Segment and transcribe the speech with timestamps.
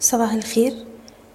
[0.00, 0.72] صباح الخير.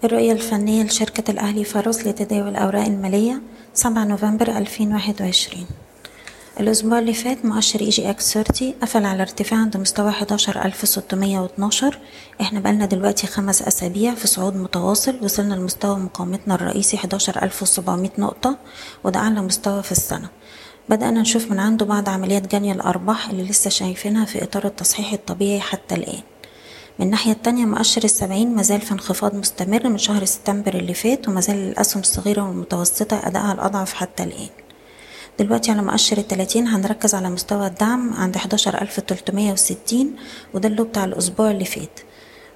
[0.03, 3.41] الرؤية الفنية لشركة الأهلي فاروس لتداول الأوراق المالية
[3.73, 5.65] 7 نوفمبر 2021
[6.59, 11.99] الأسبوع اللي فات مؤشر EGX 30 قفل على ارتفاع عند مستوى 11612
[12.41, 18.57] إحنا بقالنا دلوقتي خمس أسابيع في صعود متواصل وصلنا لمستوى مقاومتنا الرئيسي 11700 نقطة
[19.03, 20.29] وده أعلى مستوى في السنة.
[20.89, 25.59] بدأنا نشوف من عنده بعض عمليات جني الأرباح اللي لسه شايفينها في إطار التصحيح الطبيعي
[25.59, 26.21] حتى الآن.
[26.99, 31.55] من الناحية التانية مؤشر السبعين مازال في انخفاض مستمر من شهر سبتمبر اللي فات ومازال
[31.55, 34.49] الأسهم الصغيرة والمتوسطة أدائها الأضعف حتى الآن.
[35.39, 40.15] دلوقتي على مؤشر التلاتين هنركز على مستوى الدعم عند حداشر ألف تلتمية وستين
[40.53, 41.99] وده اللي بتاع الأسبوع اللي فات.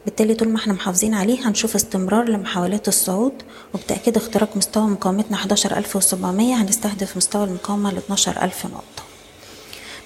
[0.05, 3.33] بالتالي طول ما إحنا محافظين عليه هنشوف استمرار لمحاولات الصعود
[3.73, 8.98] وبتأكيد اختراق مستوى مقاومتنا حداشر ألف وسبعمية هنستهدف مستوى المقاومة لاتناشر ألف نقطة.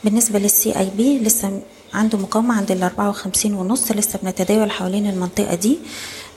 [0.03, 1.61] بالنسبة لل CIB لسه
[1.93, 5.77] عنده مقاومة عند الأربعة وخمسين ونص لسه بنتداول حوالين المنطقة دي.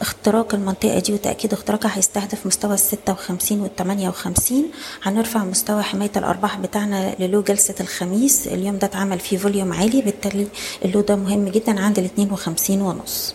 [0.01, 4.71] اختراق المنطقة دي وتأكيد اختراقها هيستهدف مستوى الستة وخمسين والتمانية وخمسين.
[5.03, 8.47] هنرفع مستوى حماية الأرباح بتاعنا للو جلسة الخميس.
[8.47, 10.47] اليوم ده اتعمل فيه volume عالي بالتالي
[10.85, 13.35] ال low ده مهم جدا عند الاتنين وخمسين ونص.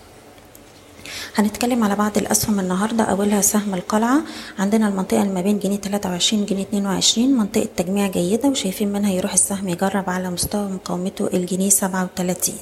[1.36, 4.22] هنتكلم على بعض الأسهم النهاردة أولها سهم القلعة.
[4.60, 9.34] عندنا المنطقة اللي ما بين جنيه 23 جنيه 22 منطقة تجميع جيدة وشايفين منها يروح
[9.34, 12.56] السهم يجرب على مستوى مقاومته الجنيه 37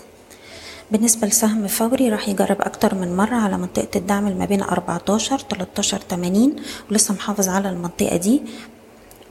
[0.92, 6.00] بالنسبة لسهم فوري راح يجرب أكتر من مرة على منطقة الدعم ما بين 14 13
[6.10, 6.56] 80
[6.92, 8.42] ولسه محافظ على المنطقة دي.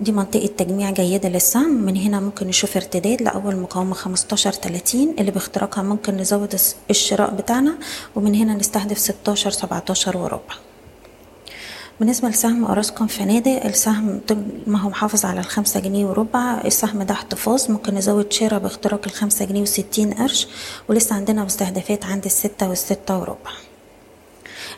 [0.01, 5.31] دي منطقة تجميع جيدة للسهم من هنا ممكن نشوف ارتداد لأول مقاومة 15 30 اللي
[5.31, 6.61] باختراقها ممكن نزود
[6.91, 7.79] الشراء بتاعنا.
[8.17, 10.55] ومن هنا نستهدف 16 17 وربع.
[12.01, 14.21] بالنسبة لسهم أوراسكوم فنادق السهم
[14.67, 16.61] ما هو محافظ على الخمسة جنيه وربع.
[16.65, 17.71] السهم ده احتفاظ.
[17.71, 20.49] ممكن نزود شراء باختراق الخمسة جنيه وستين قرش.
[20.89, 23.51] ولسه عندنا مستهدفات عند الستة والستة وربع.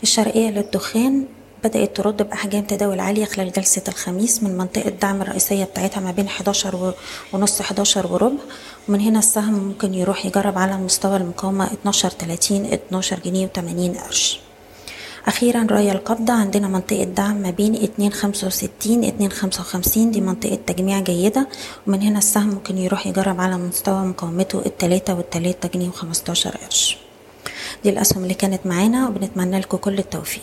[0.02, 1.24] الشرقية للدخان.
[1.64, 6.26] بدأت ترد بأحجام تداول عالية خلال جلسة الخميس من منطقة الدعم الرئيسية بتاعتها ما بين
[6.26, 6.94] 11
[7.32, 8.42] ونص 11 وربع.
[8.88, 14.40] ومن هنا السهم ممكن يروح يجرب على مستوى المقاومة 12 30 12 جنيه و80 قرش.
[15.26, 21.48] أخيرا رأي القبضة عندنا منطقة دعم ما بين 265 255 دي منطقة تجميع جيدة.
[21.86, 26.96] ومن هنا السهم ممكن يروح يجرب على مستوى مقاومته التلاتة والتلاتة جنيه وخمستاشر قرش.
[27.84, 30.42] دي الأسهم اللي كانت معانا وبنتمنى لكم كل التوفيق.